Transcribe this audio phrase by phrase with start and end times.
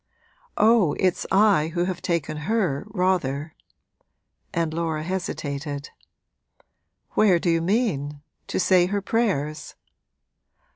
[0.57, 3.53] 'Oh, it's I who have taken her, rather.'
[4.51, 5.91] And Laura hesitated.
[7.11, 8.23] 'Where do you mean?
[8.47, 9.75] to say her prayers?'